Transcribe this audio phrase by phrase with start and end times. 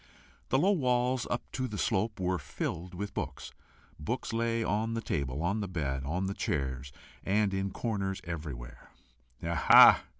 [0.49, 3.51] The low walls, up to the slope, were filled with books;
[3.99, 6.91] books lay on the table, on the bed, on chairs,
[7.23, 8.89] and in corners everywhere.
[9.45, 10.05] "Aha!"